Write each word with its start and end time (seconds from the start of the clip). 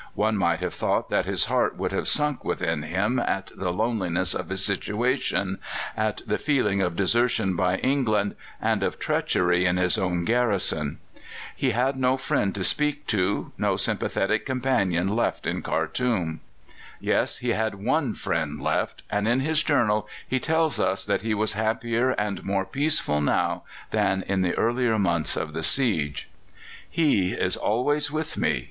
One 0.15 0.35
might 0.35 0.61
have 0.61 0.73
thought 0.73 1.11
that 1.11 1.27
his 1.27 1.45
heart 1.45 1.77
would 1.77 1.91
have 1.91 2.07
sunk 2.07 2.43
within 2.43 2.81
him 2.81 3.19
at 3.19 3.51
the 3.55 3.71
loneliness 3.71 4.33
of 4.33 4.49
his 4.49 4.65
situation, 4.65 5.59
at 5.95 6.23
the 6.25 6.39
feeling 6.39 6.81
of 6.81 6.95
desertion 6.95 7.55
by 7.55 7.75
England, 7.77 8.33
and 8.59 8.81
of 8.81 8.97
treachery 8.97 9.63
in 9.67 9.77
his 9.77 9.99
own 9.99 10.25
garrison. 10.25 10.97
He 11.55 11.69
had 11.69 11.97
no 11.97 12.17
friend 12.17 12.55
to 12.55 12.63
speak 12.63 13.05
to, 13.13 13.51
no 13.59 13.75
sympathetic 13.75 14.43
companion 14.43 15.07
left 15.15 15.45
at 15.45 15.63
Khartoum. 15.63 16.39
Yes, 16.99 17.37
he 17.37 17.49
had 17.49 17.75
one 17.75 18.15
Friend 18.15 18.59
left, 18.59 19.03
and 19.11 19.27
in 19.27 19.41
his 19.41 19.61
journal 19.61 20.07
he 20.27 20.39
tells 20.39 20.79
us 20.79 21.05
that 21.05 21.21
he 21.21 21.35
was 21.35 21.53
happier 21.53 22.09
and 22.13 22.43
more 22.43 22.65
peaceful 22.65 23.21
now 23.21 23.65
than 23.91 24.23
in 24.23 24.41
the 24.41 24.55
earlier 24.55 24.97
months 24.97 25.37
of 25.37 25.53
the 25.53 25.61
siege. 25.61 26.27
"He 26.89 27.33
is 27.33 27.55
always 27.55 28.09
with 28.09 28.35
me. 28.35 28.59